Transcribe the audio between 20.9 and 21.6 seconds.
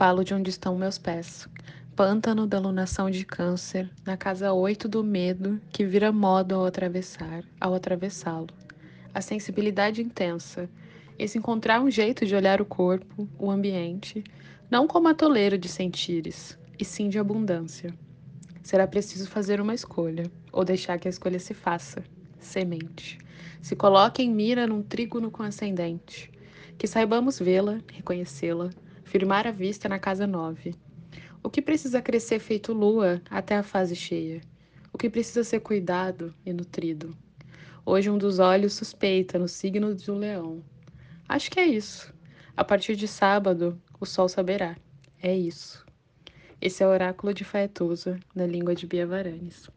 que a escolha se